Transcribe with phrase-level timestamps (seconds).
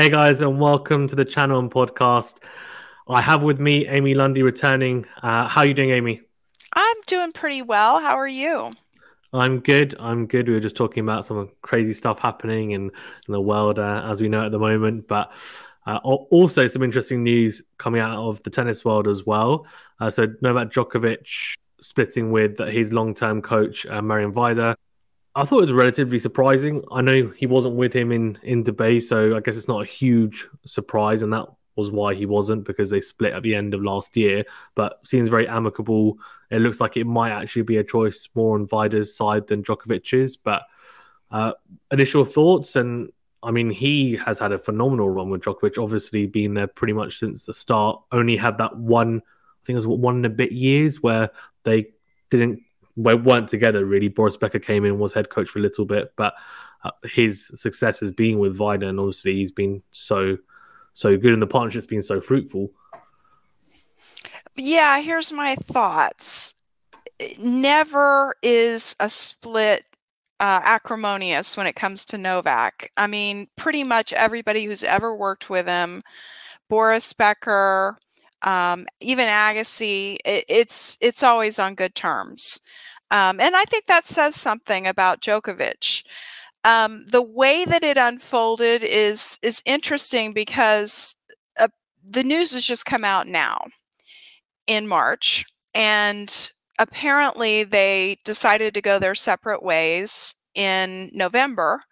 [0.00, 2.38] Hey guys, and welcome to the channel and podcast.
[3.06, 5.04] I have with me Amy Lundy returning.
[5.22, 6.22] Uh, how are you doing, Amy?
[6.72, 8.00] I'm doing pretty well.
[8.00, 8.72] How are you?
[9.34, 9.94] I'm good.
[10.00, 10.48] I'm good.
[10.48, 14.22] We were just talking about some crazy stuff happening in, in the world uh, as
[14.22, 15.32] we know at the moment, but
[15.86, 19.66] uh, also some interesting news coming out of the tennis world as well.
[20.00, 24.76] Uh, so Novak Djokovic splitting with his long-term coach uh, Marian Vajda.
[25.34, 26.82] I thought it was relatively surprising.
[26.90, 29.86] I know he wasn't with him in in Dubai, so I guess it's not a
[29.86, 33.82] huge surprise, and that was why he wasn't because they split at the end of
[33.82, 34.44] last year.
[34.74, 36.18] But seems very amicable.
[36.50, 40.36] It looks like it might actually be a choice more on Vajda's side than Djokovic's.
[40.36, 40.62] But
[41.30, 41.52] uh,
[41.92, 43.10] initial thoughts, and
[43.42, 45.82] I mean, he has had a phenomenal run with Djokovic.
[45.82, 48.02] Obviously, been there pretty much since the start.
[48.10, 51.30] Only had that one, I think it was one and a bit years where
[51.62, 51.92] they
[52.30, 52.62] didn't
[53.00, 54.08] weren't together really.
[54.08, 56.34] Boris Becker came in, was head coach for a little bit, but
[56.84, 60.38] uh, his success has been with Vajda, and obviously he's been so
[60.94, 62.70] so good, and the partnership's been so fruitful.
[64.56, 66.54] Yeah, here's my thoughts.
[67.38, 69.84] Never is a split
[70.40, 72.90] uh, acrimonious when it comes to Novak.
[72.96, 76.02] I mean, pretty much everybody who's ever worked with him,
[76.68, 77.98] Boris Becker,
[78.42, 82.60] um, even Agassi, it, it's it's always on good terms,
[83.10, 86.04] um, and I think that says something about Djokovic.
[86.64, 91.16] Um, the way that it unfolded is is interesting because
[91.58, 91.68] uh,
[92.04, 93.66] the news has just come out now
[94.66, 101.82] in March, and apparently they decided to go their separate ways in November.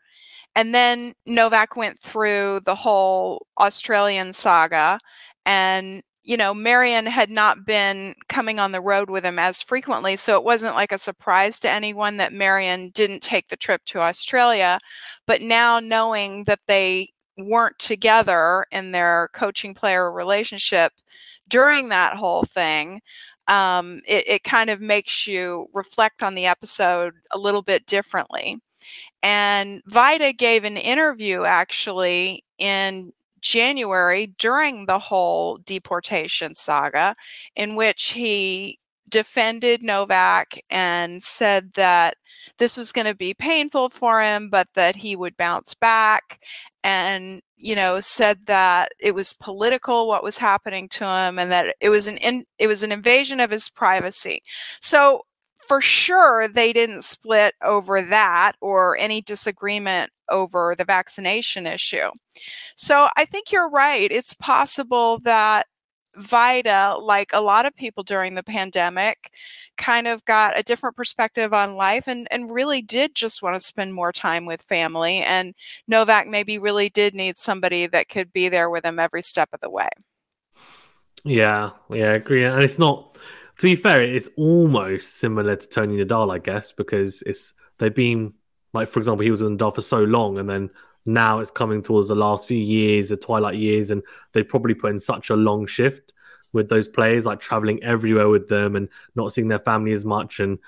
[0.57, 4.99] And then Novak went through the whole Australian saga
[5.47, 10.15] and you know, Marian had not been coming on the road with him as frequently,
[10.15, 14.01] so it wasn't like a surprise to anyone that Marian didn't take the trip to
[14.01, 14.79] Australia.
[15.27, 20.93] But now knowing that they weren't together in their coaching player relationship
[21.49, 23.01] during that whole thing,
[23.47, 28.61] um, it, it kind of makes you reflect on the episode a little bit differently.
[29.23, 37.15] And Vajda gave an interview actually in January during the whole deportation saga,
[37.57, 38.79] in which he
[39.09, 42.17] defended Novak and said that
[42.59, 46.41] this was going to be painful for him, but that he would bounce back.
[46.85, 51.75] And you know, said that it was political what was happening to him, and that
[51.81, 54.43] it was an in, it was an invasion of his privacy.
[54.81, 55.23] So
[55.67, 62.11] for sure they didn't split over that or any disagreement over the vaccination issue.
[62.77, 64.11] So I think you're right.
[64.11, 65.67] It's possible that
[66.19, 69.31] Vajda, like a lot of people during the pandemic,
[69.77, 73.61] kind of got a different perspective on life and, and really did just want to
[73.61, 75.19] spend more time with family.
[75.19, 75.55] And
[75.87, 79.61] Novak maybe really did need somebody that could be there with him every step of
[79.61, 79.89] the way.
[81.25, 82.45] Yeah, yeah, I agree.
[82.45, 83.17] And it's not
[83.59, 88.35] to be fair, it's almost similar to Tony Nadal, I guess, because it's they've been
[88.73, 90.71] like, for example, he was in Nadal for so long, and then
[91.07, 94.03] now it's coming towards the last few years, the twilight years, and
[94.33, 96.13] they probably put in such a long shift
[96.53, 100.41] with those players, like traveling everywhere with them and not seeing their family as much,
[100.41, 100.59] and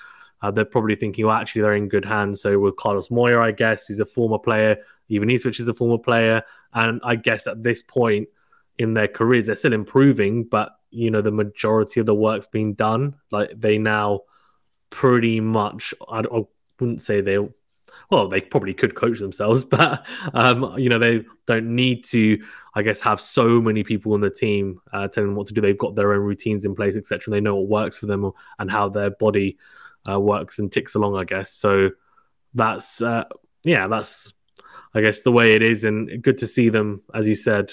[0.43, 2.41] uh, they're probably thinking, well, actually, they're in good hands.
[2.41, 4.78] So with Carlos Moya, I guess he's a former player,
[5.11, 8.28] Ivanisevic is a former player, and I guess at this point
[8.78, 12.75] in their careers, they're still improving, but you know the majority of the work's been
[12.75, 13.15] done.
[13.31, 14.21] Like they now
[14.88, 16.43] pretty much, I, I
[16.78, 17.38] wouldn't say they,
[18.10, 22.43] well, they probably could coach themselves, but um, you know they don't need to.
[22.72, 25.60] I guess have so many people on the team uh, telling them what to do.
[25.60, 27.31] They've got their own routines in place, etc.
[27.31, 29.59] They know what works for them and how their body
[30.09, 31.16] uh, works and ticks along.
[31.16, 31.91] I guess so.
[32.54, 33.25] That's uh,
[33.65, 34.32] yeah, that's
[34.94, 37.72] I guess the way it is, and good to see them, as you said,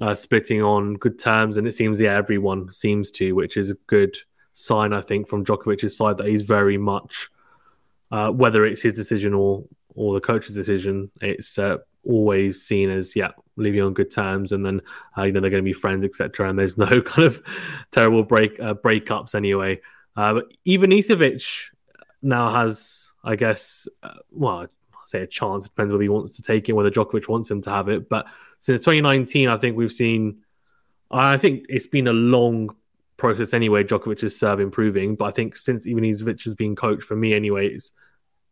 [0.00, 3.76] uh, splitting on good terms, and it seems yeah everyone seems to, which is a
[3.86, 4.16] good
[4.54, 7.30] sign I think from Djokovic's side that he's very much
[8.12, 9.64] uh, whether it's his decision or
[9.94, 14.64] or the coach's decision, it's uh, always seen as yeah leaving on good terms, and
[14.64, 14.80] then
[15.16, 16.48] uh, you know they're going to be friends etc.
[16.48, 17.42] And there's no kind of
[17.90, 19.80] terrible break uh, breakups anyway.
[20.14, 21.42] Uh, but Ivanisevic
[22.20, 24.68] now has, I guess, uh, well, I'd
[25.06, 25.64] say a chance.
[25.64, 28.10] It depends whether he wants to take it, whether Djokovic wants him to have it.
[28.10, 28.26] But
[28.60, 30.42] since 2019, I think we've seen.
[31.10, 32.74] I think it's been a long
[33.22, 33.84] process anyway.
[33.84, 37.92] Djokovic's serve improving, but I think since Ivanisevic has been coached, for me anyway, it's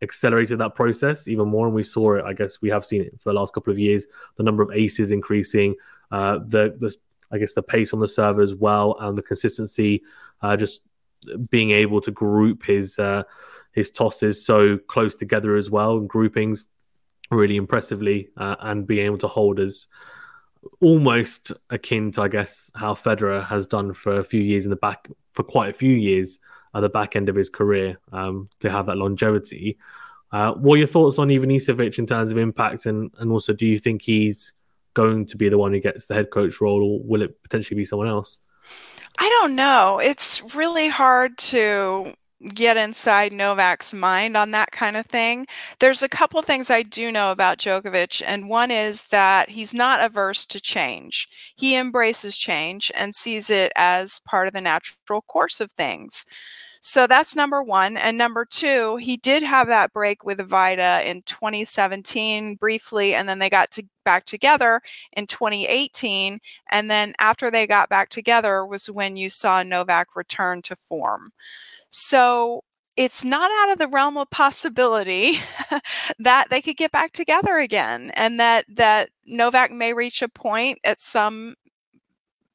[0.01, 1.67] accelerated that process even more.
[1.67, 2.23] And we saw it.
[2.25, 4.07] I guess we have seen it for the last couple of years.
[4.37, 5.75] The number of aces increasing,
[6.09, 6.95] uh, the the
[7.33, 10.03] I guess the pace on the serve as well, and the consistency.
[10.41, 10.83] Uh, just
[11.51, 13.23] being able to group his uh,
[13.73, 16.65] his tosses so close together as well and groupings
[17.29, 19.87] really impressively uh, and being able to hold as
[20.81, 24.75] almost akin to, I guess, how Federer has done for a few years in the
[24.75, 26.39] back, for quite a few years
[26.73, 29.77] at the back end of his career um, to have that longevity.
[30.31, 33.65] Uh, what are your thoughts on Ivanisevic in terms of impact, and and also do
[33.65, 34.53] you think he's
[34.93, 37.77] going to be the one who gets the head coach role, or will it potentially
[37.77, 38.37] be someone else?
[39.19, 39.99] I don't know.
[39.99, 42.13] It's really hard to
[42.53, 45.45] get inside Novak's mind on that kind of thing.
[45.79, 50.03] There's a couple things I do know about Djokovic, and one is that he's not
[50.03, 51.27] averse to change.
[51.55, 56.25] He embraces change and sees it as part of the natural course of things.
[56.83, 57.95] So that's number one.
[57.95, 63.37] And number two, he did have that break with Vajda in 2017 briefly, and then
[63.37, 64.81] they got to back together
[65.13, 66.39] in 2018.
[66.71, 71.29] And then after they got back together was when you saw Novak return to form.
[71.91, 72.63] So
[72.97, 75.39] it's not out of the realm of possibility
[76.19, 80.79] that they could get back together again and that that Novak may reach a point
[80.83, 81.55] at some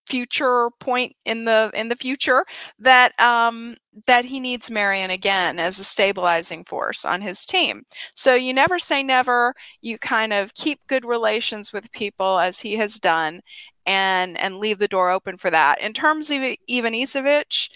[0.07, 2.45] future point in the in the future
[2.79, 3.75] that um
[4.07, 7.83] that he needs Marian again as a stabilizing force on his team.
[8.15, 9.55] So you never say never.
[9.81, 13.41] You kind of keep good relations with people as he has done
[13.85, 15.81] and and leave the door open for that.
[15.81, 16.39] In terms of
[16.71, 17.69] Ivanisevic,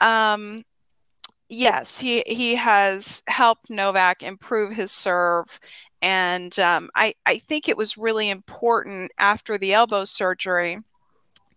[0.00, 0.64] um
[1.50, 5.60] yes, he he has helped Novak improve his serve,
[6.00, 10.78] and um, I I think it was really important after the elbow surgery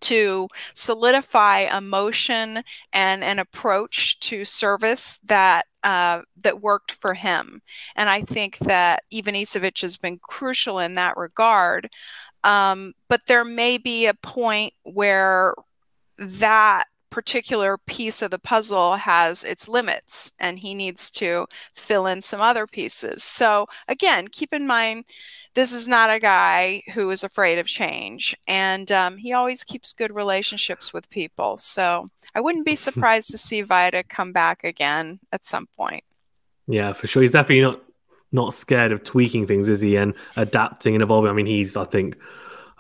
[0.02, 7.62] to solidify a motion and an approach to service that uh, that worked for him.
[7.96, 11.90] And I think that Ivanisevic has been crucial in that regard.
[12.44, 15.56] Um, but there may be a point where
[16.18, 21.46] that particular piece of the puzzle has its limits and he needs to
[21.76, 23.24] fill in some other pieces.
[23.24, 25.06] So, again, keep in mind
[25.54, 29.94] this is not a guy who is afraid of change and um, he always keeps
[29.94, 31.60] good relationships with people.
[31.60, 36.04] So, I wouldn't be surprised to see Vajda come back again at some point.
[36.68, 37.22] Yeah, for sure.
[37.22, 37.80] He's definitely not
[38.32, 39.98] not scared of tweaking things, is he?
[39.98, 41.30] And adapting and evolving.
[41.30, 42.18] I mean, he's I think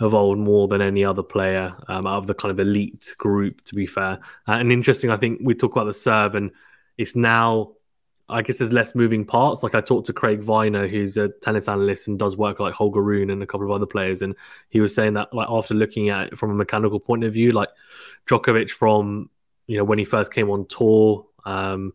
[0.02, 3.76] evolved more than any other player um, out of the kind of elite group, to
[3.76, 4.20] be fair.
[4.48, 6.52] Uh, and interesting, I think we talk about the serve, and
[6.98, 7.74] it's now,
[8.30, 9.64] I guess there's less moving parts.
[9.64, 13.02] Like I talked to Craig Viner, who's a tennis analyst and does work like Holger
[13.02, 14.36] Rune and a couple of other players, and
[14.70, 17.52] he was saying that like after looking at it from a mechanical point of view,
[17.52, 17.70] like
[18.28, 19.30] Djokovic from
[19.68, 21.94] you know when he first came on tour, um,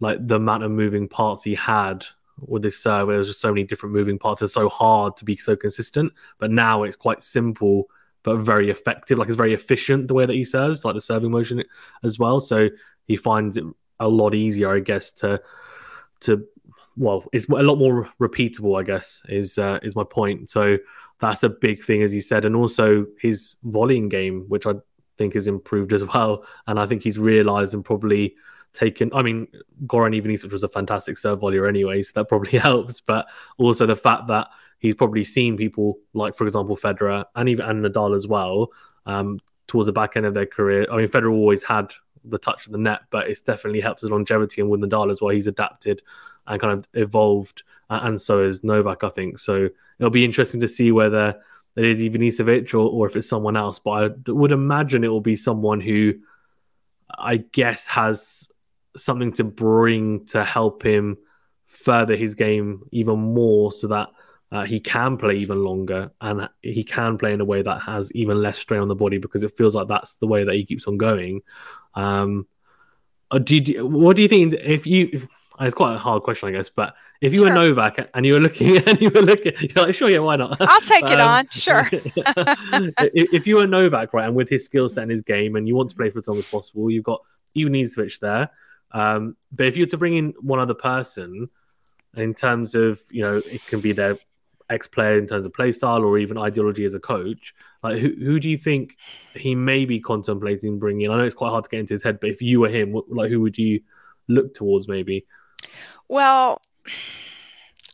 [0.00, 2.06] like the amount of moving parts he had
[2.46, 3.08] with this serve.
[3.08, 4.42] There's just so many different moving parts.
[4.42, 6.12] It's so hard to be so consistent.
[6.38, 7.88] But now it's quite simple,
[8.22, 9.18] but very effective.
[9.18, 11.62] Like it's very efficient the way that he serves, like the serving motion
[12.04, 12.40] as well.
[12.40, 12.68] So
[13.06, 13.64] he finds it
[14.00, 15.40] a lot easier, I guess, to
[16.20, 16.46] to
[16.96, 18.78] well, it's a lot more repeatable.
[18.78, 20.50] I guess is uh, is my point.
[20.50, 20.78] So
[21.20, 24.74] that's a big thing, as you said, and also his volleying game, which I
[25.18, 26.44] think has improved as well.
[26.66, 28.34] And I think he's realised and probably
[28.72, 29.10] taken.
[29.12, 29.48] I mean,
[29.86, 33.00] Goran Ivanisevic was a fantastic serve volleyer anyway, so that probably helps.
[33.00, 33.26] But
[33.58, 34.48] also the fact that
[34.78, 38.72] he's probably seen people like, for example, Federer and even and Nadal as well
[39.06, 40.86] um, towards the back end of their career.
[40.90, 41.92] I mean, Federer always had
[42.24, 44.60] the touch of the net, but it's definitely helped his longevity.
[44.60, 46.02] And with Nadal as well, he's adapted
[46.46, 49.38] and kind of evolved, uh, and so is Novak, I think.
[49.38, 51.40] So it'll be interesting to see whether
[51.76, 53.78] it is Ivanisevic or, or if it's someone else.
[53.78, 56.14] But I would imagine it will be someone who
[57.16, 58.48] I guess has
[58.96, 61.18] something to bring to help him
[61.66, 64.08] further his game even more so that
[64.50, 68.12] uh, he can play even longer and he can play in a way that has
[68.12, 70.66] even less strain on the body because it feels like that's the way that he
[70.66, 71.40] keeps on going.
[71.94, 72.46] Um,
[73.30, 75.08] uh, do you, what do you think if you?
[75.12, 75.28] If,
[75.60, 76.68] it's quite a hard question, I guess.
[76.68, 77.48] But if you sure.
[77.48, 80.36] were Novak and you were looking and you were looking, you're like, sure, yeah, why
[80.36, 80.56] not?
[80.60, 81.88] I'll take it um, on, sure.
[81.92, 85.68] if, if you were Novak, right, and with his skill set and his game, and
[85.68, 87.20] you want to play for as long as possible, you've got
[87.56, 88.50] Ivanisevic there.
[88.92, 91.48] Um, but if you were to bring in one other person,
[92.16, 94.18] in terms of you know, it can be their
[94.70, 97.54] ex player in terms of play style or even ideology as a coach.
[97.82, 98.96] Like, who who do you think
[99.34, 101.10] he may be contemplating bringing?
[101.10, 103.00] I know it's quite hard to get into his head, but if you were him,
[103.08, 103.80] like, who would you
[104.28, 105.26] look towards maybe?
[106.08, 106.62] Well,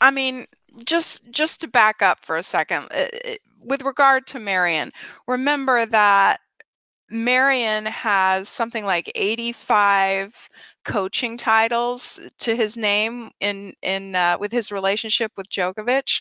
[0.01, 0.47] I mean,
[0.85, 2.89] just just to back up for a second,
[3.63, 4.91] with regard to Marian,
[5.27, 6.41] remember that
[7.11, 10.49] Marian has something like 85
[10.85, 16.21] coaching titles to his name in in uh, with his relationship with Djokovic.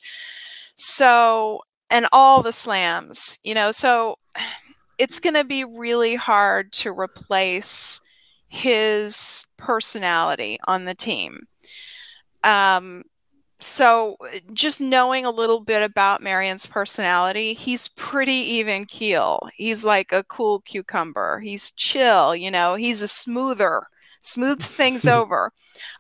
[0.76, 4.18] So and all the slams, you know, so
[4.98, 8.02] it's going to be really hard to replace
[8.48, 11.48] his personality on the team.
[12.44, 13.04] Um,
[13.60, 14.18] so
[14.54, 19.50] just knowing a little bit about Marian's personality, he's pretty even keel.
[19.56, 21.40] He's like a cool cucumber.
[21.40, 23.88] He's chill, you know, he's a smoother,
[24.22, 25.52] smooths things over.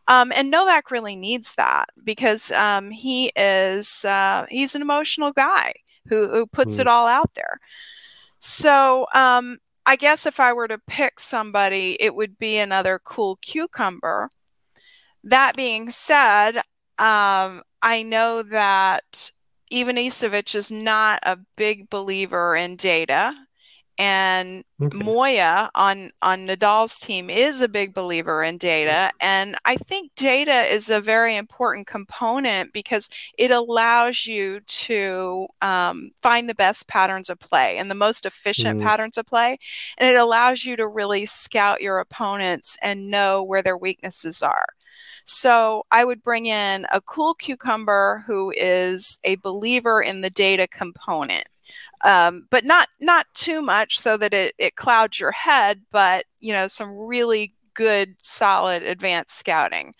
[0.07, 5.73] Um, and Novak really needs that because um, he is uh, he's an emotional guy
[6.07, 6.81] who, who puts mm.
[6.81, 7.59] it all out there.
[8.39, 13.37] So um, I guess if I were to pick somebody, it would be another cool
[13.37, 14.29] cucumber.
[15.23, 16.61] That being said,
[16.99, 19.31] um, I know that
[19.71, 23.46] Ivan Ivanisevic is not a big believer in data.
[23.97, 24.97] And okay.
[24.97, 30.71] Moya on on Nadal's team is a big believer in data, and I think data
[30.71, 37.29] is a very important component because it allows you to um, find the best patterns
[37.29, 38.83] of play and the most efficient mm.
[38.83, 39.57] patterns of play,
[39.97, 44.67] and it allows you to really scout your opponents and know where their weaknesses are.
[45.25, 50.67] So I would bring in a cool cucumber who is a believer in the data
[50.67, 51.47] component.
[52.03, 56.53] Um, but not not too much so that it, it clouds your head, but you
[56.53, 59.93] know, some really good, solid advanced scouting.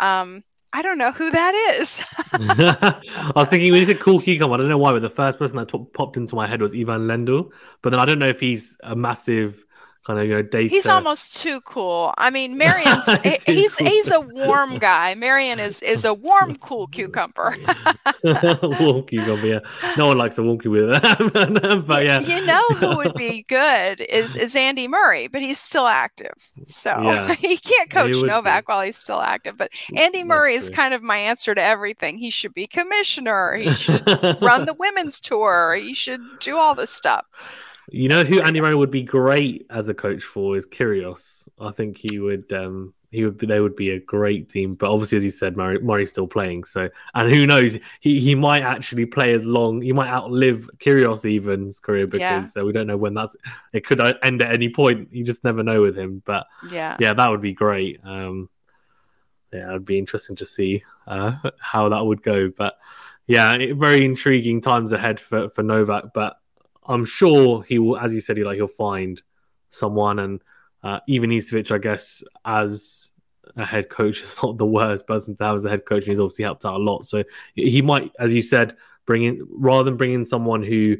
[0.00, 2.02] Um, I don't know who that is.
[2.32, 5.38] I was thinking when you said cool cucumber, I don't know why, but the first
[5.38, 7.50] person that t- popped into my head was Ivan Lendl.
[7.82, 9.64] But then I don't know if he's a massive
[10.04, 10.68] kind of you know data.
[10.68, 12.12] He's almost too cool.
[12.18, 13.06] I mean, Marian's
[13.46, 13.86] he's cool.
[13.86, 15.14] he's a warm guy.
[15.14, 17.56] Marian is is a warm, cool cucumber.
[18.24, 19.58] warm cucumber, yeah.
[19.96, 20.98] No one likes a warm cucumber,
[21.80, 22.20] but yeah.
[22.20, 26.90] You know who would be good is is Andy Murray, but he's still active, so
[27.02, 27.34] yeah.
[27.34, 28.72] he can't coach he Novak be.
[28.72, 29.56] while he's still active.
[29.56, 32.18] But Andy Murray is kind of my answer to everything.
[32.18, 33.54] He should be commissioner.
[33.54, 34.06] He should
[34.40, 35.76] run the women's tour.
[35.80, 37.26] He should do all this stuff.
[37.90, 41.48] You know who Andy Murray would be great as a coach for is Kyrgios.
[41.60, 42.52] I think he would.
[42.52, 43.38] Um, he would.
[43.38, 44.74] They would be a great team.
[44.74, 46.64] But obviously, as you said, Murray, Murray's still playing.
[46.64, 47.78] So, and who knows?
[48.00, 49.82] He he might actually play as long.
[49.82, 52.62] He might outlive Kyrgios even's career because yeah.
[52.62, 53.36] uh, we don't know when that's.
[53.72, 55.08] It could end at any point.
[55.12, 56.22] You just never know with him.
[56.24, 58.00] But yeah, yeah, that would be great.
[58.04, 58.48] Um,
[59.52, 62.48] yeah, it'd be interesting to see uh, how that would go.
[62.48, 62.78] But
[63.26, 66.14] yeah, very intriguing times ahead for for Novak.
[66.14, 66.36] But
[66.86, 69.20] I'm sure he will, as you said, he like he'll find
[69.70, 70.42] someone, and
[70.82, 73.10] uh, Ivanisevic, I guess, as
[73.56, 76.12] a head coach is not the worst person to have as a head coach, and
[76.12, 77.06] he's obviously helped out a lot.
[77.06, 77.24] So
[77.54, 80.96] he might, as you said, bring in rather than bring in someone who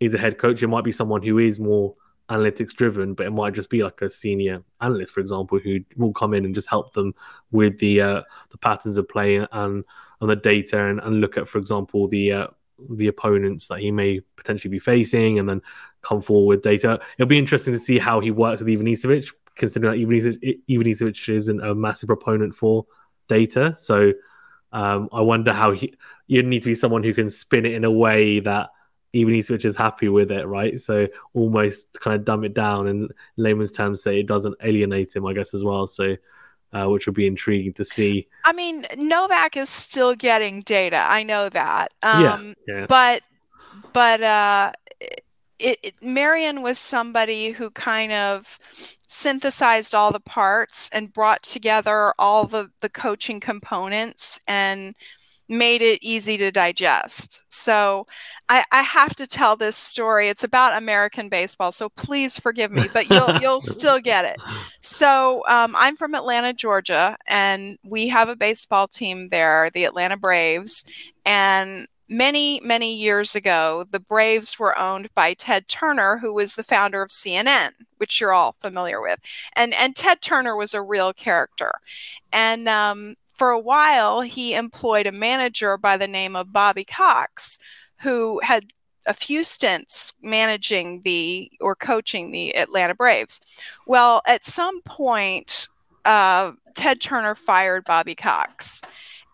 [0.00, 1.94] is a head coach, it might be someone who is more
[2.30, 6.12] analytics driven, but it might just be like a senior analyst, for example, who will
[6.12, 7.14] come in and just help them
[7.50, 9.84] with the uh, the patterns of play and
[10.20, 12.46] and the data and, and look at, for example, the uh,
[12.88, 15.60] the opponents that he may potentially be facing and then
[16.02, 17.00] come forward with data.
[17.18, 21.74] It'll be interesting to see how he works with Ivanisevic, considering that Ivanisevic isn't a
[21.74, 22.86] massive proponent for
[23.28, 23.74] data.
[23.74, 24.12] So
[24.72, 25.94] um, I wonder how he
[26.26, 28.70] you need to be someone who can spin it in a way that
[29.14, 30.80] Ivanisevic is happy with it, right?
[30.80, 35.26] So almost kind of dumb it down and layman's terms say it doesn't alienate him,
[35.26, 35.88] I guess, as well.
[35.88, 36.16] So
[36.72, 38.28] uh, which will be intriguing to see.
[38.44, 41.06] I mean, Novak is still getting data.
[41.08, 41.92] I know that.
[42.02, 42.86] Um, yeah, yeah.
[42.86, 43.22] But
[43.92, 44.72] but uh,
[45.58, 48.58] it, it, Marian was somebody who kind of
[49.06, 54.94] synthesized all the parts and brought together all the the coaching components and
[55.50, 57.42] made it easy to digest.
[57.48, 58.06] So
[58.48, 60.28] I, I, have to tell this story.
[60.28, 64.36] It's about American baseball, so please forgive me, but you'll you'll still get it.
[64.80, 70.16] So um, I'm from Atlanta, Georgia, and we have a baseball team there, the Atlanta
[70.16, 70.84] Braves,
[71.26, 76.64] and many many years ago the braves were owned by ted turner who was the
[76.64, 79.20] founder of cnn which you're all familiar with
[79.54, 81.70] and and ted turner was a real character
[82.32, 87.58] and um, for a while, he employed a manager by the name of Bobby Cox,
[88.02, 88.66] who had
[89.06, 93.40] a few stints managing the or coaching the Atlanta Braves.
[93.86, 95.68] Well, at some point,
[96.04, 98.82] uh, Ted Turner fired Bobby Cox.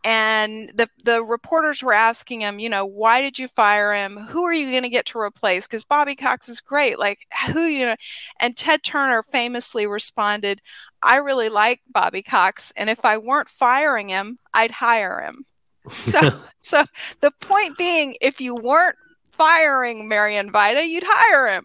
[0.07, 4.17] And the, the reporters were asking him, you know, why did you fire him?
[4.17, 5.67] Who are you going to get to replace?
[5.67, 6.97] Because Bobby Cox is great.
[6.97, 7.97] Like, who, you know?
[8.39, 10.63] And Ted Turner famously responded,
[11.03, 15.45] I really like Bobby Cox, and if I weren't firing him, I'd hire him.
[15.93, 16.85] So, so
[17.21, 18.97] the point being, if you weren't
[19.33, 21.65] firing Marian Vajda, you'd hire him.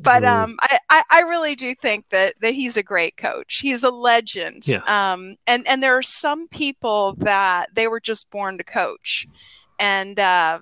[0.00, 3.56] But um, I, I, I, really do think that that he's a great coach.
[3.56, 4.68] He's a legend.
[4.68, 4.82] Yeah.
[4.86, 9.26] Um, and and there are some people that they were just born to coach,
[9.78, 10.60] and uh,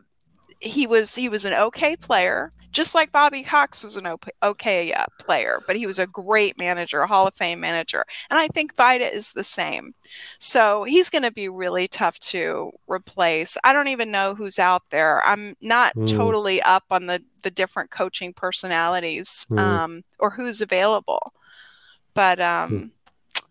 [0.61, 4.07] he was he was an okay player just like Bobby Cox was an
[4.43, 8.05] okay uh, player, but he was a great manager, a Hall of Fame manager.
[8.29, 9.95] And I think Vajda is the same.
[10.39, 13.57] So he's going to be really tough to replace.
[13.65, 15.25] I don't even know who's out there.
[15.25, 16.07] I'm not mm.
[16.07, 19.59] totally up on the, the different coaching personalities mm.
[19.59, 21.33] um, or who's available.
[22.13, 23.43] But um, mm.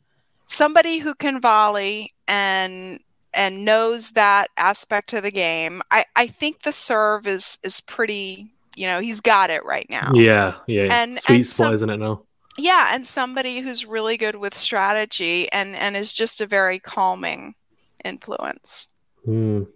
[0.46, 3.00] somebody who can volley and
[3.34, 5.82] and knows that aspect of the game.
[5.91, 10.12] I, I think the serve is is pretty you know, he's got it right now.
[10.13, 10.88] Yeah, yeah.
[10.91, 12.24] And sweet and spot, some, isn't it now?
[12.58, 17.55] Yeah, and somebody who's really good with strategy and and is just a very calming
[18.03, 18.89] influence.
[19.27, 19.67] Mm.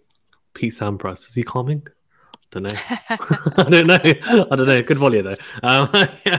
[0.54, 1.86] Pete Sampras, is he calming?
[2.50, 2.68] don't know.
[3.08, 3.98] I don't know.
[4.50, 4.82] I don't know.
[4.82, 5.36] Good volley though.
[5.62, 5.88] Um,
[6.26, 6.38] yeah,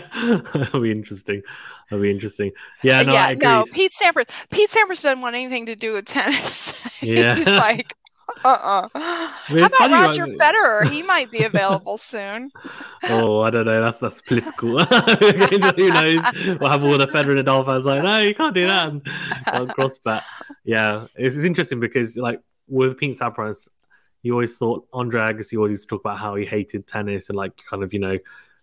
[0.54, 1.42] that'll be interesting.
[1.90, 2.52] That'll be interesting.
[2.84, 3.66] Yeah, no, yeah, no.
[3.72, 4.30] Pete Sampras.
[4.50, 6.74] Pete Sampras doesn't want anything to do with tennis.
[7.02, 7.96] Yeah, he's like,
[8.44, 8.88] uh-uh.
[8.94, 10.26] How about Roger?
[10.28, 10.90] Federer?
[10.90, 12.52] He might be available soon.
[13.04, 13.82] Oh, I don't know.
[13.82, 14.86] That's that's political.
[14.86, 16.22] Who knows?
[16.60, 18.94] We'll have all the Federer and Nadal fans like, no, you can't do that.
[19.48, 20.22] And cross bet.
[20.64, 23.68] Yeah, it's, it's, interesting because like with Pete Sampras,
[24.22, 27.36] you always thought Andre Agassi always used to talk about how he hated tennis and
[27.36, 28.20] like kind of you know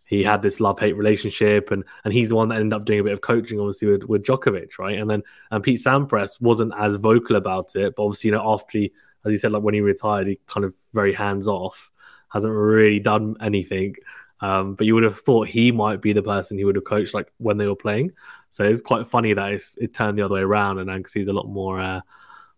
[0.09, 3.01] he had this love hate relationship and and he's the one that ended up doing
[3.01, 6.73] a bit of coaching obviously with, with Djokovic right and then and Pete Sampras wasn't
[6.79, 8.93] as vocal about it but obviously you know after he
[9.25, 11.91] as he said, like when he retired, he kind of very hands off,
[12.31, 13.95] hasn't really done anything.
[14.41, 17.13] Um, but you would have thought he might be the person he would have coached
[17.13, 18.13] like when they were playing.
[18.51, 21.49] So it's quite funny that it turned the other way around, and Agassi's a lot
[21.49, 22.01] more uh,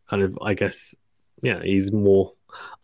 [0.08, 0.94] kind of, I guess,
[1.42, 2.32] yeah, he's more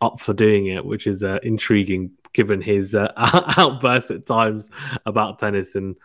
[0.01, 3.11] up for doing it, which is uh, intriguing given his uh,
[3.57, 4.69] outbursts at times
[5.05, 5.95] about tennis and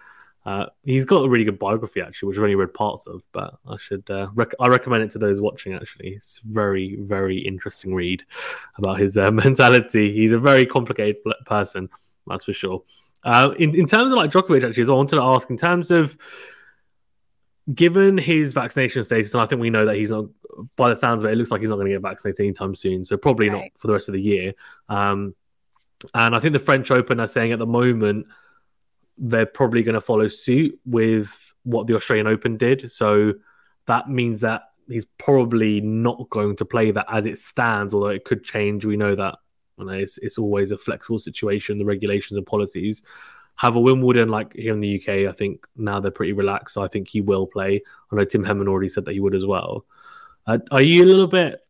[0.44, 3.54] uh, he's got a really good biography actually, which I've only read parts of, but
[3.68, 5.74] I should uh, rec- I recommend it to those watching.
[5.74, 8.24] Actually, it's very very interesting read
[8.76, 10.12] about his uh, mentality.
[10.12, 11.88] He's a very complicated person,
[12.26, 12.82] that's for sure.
[13.22, 15.56] Uh, in in terms of like Djokovic, actually, as well, I wanted to ask in
[15.56, 16.18] terms of
[17.72, 20.26] given his vaccination status, and I think we know that he's not.
[20.76, 22.74] By the sounds of it, it looks like he's not going to get vaccinated anytime
[22.74, 23.58] soon, so probably right.
[23.58, 24.52] not for the rest of the year.
[24.88, 25.34] Um,
[26.14, 28.26] and I think the French Open are saying at the moment
[29.22, 32.90] they're probably going to follow suit with what the Australian Open did.
[32.90, 33.34] So
[33.86, 38.24] that means that he's probably not going to play that as it stands, although it
[38.24, 38.84] could change.
[38.84, 39.36] We know that
[39.78, 43.02] you know, it's, it's always a flexible situation, the regulations and policies.
[43.56, 46.74] Have a Wimbledon like here in the UK, I think now they're pretty relaxed.
[46.74, 47.80] So I think he will play.
[48.10, 49.86] I know Tim Henman already said that he would as well.
[50.46, 51.60] Uh, are you a little bit,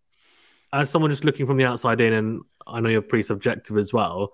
[0.73, 3.93] as someone just looking from the outside in, and I know you're pretty subjective as
[3.93, 4.33] well,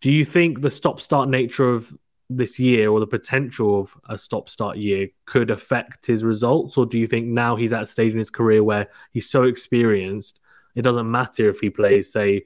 [0.00, 1.92] do you think the stop start nature of
[2.30, 6.78] this year or the potential of a stop start year could affect his results?
[6.78, 9.42] Or do you think now he's at a stage in his career where he's so
[9.42, 10.38] experienced,
[10.74, 12.44] it doesn't matter if he plays, say,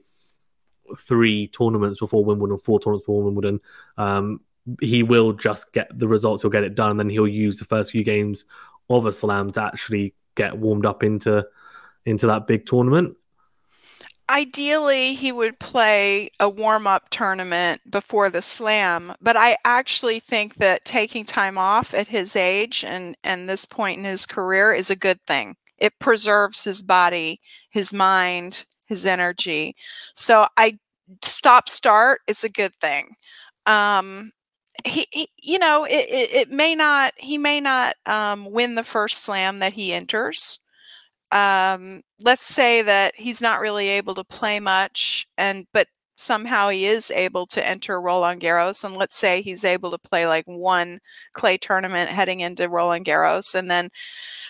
[0.97, 3.61] three tournaments before Wimbledon, four tournaments before Wimbledon,
[3.99, 4.40] um,
[4.81, 7.64] he will just get the results, he'll get it done, and then he'll use the
[7.66, 8.47] first few games
[8.88, 11.47] of a slam to actually get warmed up into
[12.07, 13.16] into that big tournament.
[14.28, 20.56] Ideally, he would play a warm up tournament before the slam, but I actually think
[20.56, 24.88] that taking time off at his age and, and this point in his career is
[24.88, 25.56] a good thing.
[25.76, 29.76] It preserves his body, his mind, his energy.
[30.14, 30.78] So I
[31.22, 33.16] stop start is a good thing.
[33.66, 34.32] Um,
[34.87, 38.84] he, he, you know, it, it, it, may not, he may not um, win the
[38.84, 40.60] first slam that he enters
[41.35, 46.87] um, let's say that he's not really able to play much and but somehow he
[46.87, 51.01] is able to enter Roland Garros and let's say he's able to play like one
[51.35, 53.90] clay tournament heading into Roland Garros and then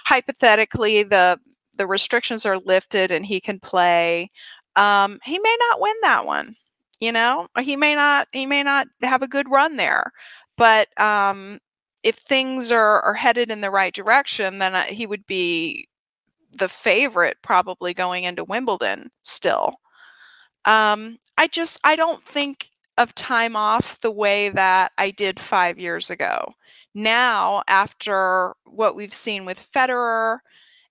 [0.07, 1.39] hypothetically the
[1.77, 4.31] the restrictions are lifted and he can play
[4.77, 6.57] um, he may not win that one
[7.01, 7.49] you know?
[7.61, 10.13] He may not he may not have a good run there
[10.57, 11.59] but um,
[12.03, 15.89] if things are, are headed in the right direction then uh, he would be
[16.55, 19.75] the favorite probably going into Wimbledon still.
[20.65, 25.79] Um, I just I don't think of time off the way that I did five
[25.79, 26.55] years ago.
[26.95, 30.39] Now, after what we've seen with Federer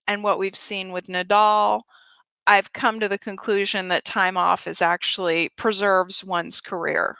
[0.08, 1.84] and what we've seen with Nadal,
[2.46, 7.18] I've come to the conclusion that time off is actually preserves one's career.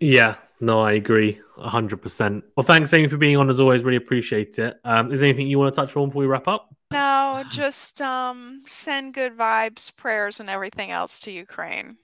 [0.00, 2.42] Yeah, no, I agree 100%.
[2.56, 3.82] Well, thanks, Amy, for being on as always.
[3.82, 4.78] Really appreciate it.
[4.84, 6.74] Um, is there anything you want to touch on before we wrap up?
[6.92, 11.96] No, just um, send good vibes, prayers, and everything else to Ukraine.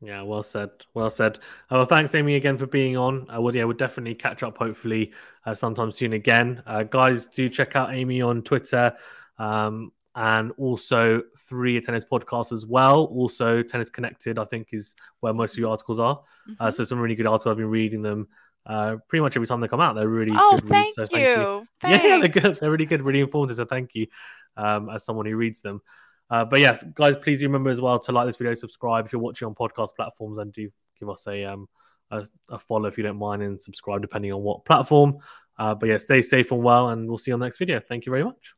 [0.00, 0.70] Yeah, well said.
[0.94, 1.38] Well said.
[1.70, 3.26] Uh, well, thanks, Amy, again for being on.
[3.30, 5.12] Uh, well, yeah, we'll definitely catch up hopefully
[5.44, 6.62] uh, sometime soon again.
[6.66, 8.94] Uh, guys, do check out Amy on Twitter.
[9.38, 13.04] Um, and also three tennis podcasts as well.
[13.04, 16.16] Also, Tennis Connected, I think, is where most of your articles are.
[16.16, 16.54] Mm-hmm.
[16.58, 17.52] Uh, so some really good articles.
[17.52, 18.26] I've been reading them
[18.66, 19.94] uh, pretty much every time they come out.
[19.94, 21.34] They're really oh, good thank, reads, you.
[21.36, 22.56] so thank Yeah, they're good.
[22.56, 23.58] They're really good, really informative.
[23.58, 24.08] So thank you,
[24.56, 25.82] um, as someone who reads them.
[26.28, 29.22] Uh, but yeah, guys, please remember as well to like this video, subscribe if you're
[29.22, 31.68] watching on podcast platforms, and do give us a um
[32.10, 35.18] a, a follow if you don't mind, and subscribe depending on what platform.
[35.60, 37.80] Uh, but yeah, stay safe and well, and we'll see you on the next video.
[37.80, 38.57] Thank you very much.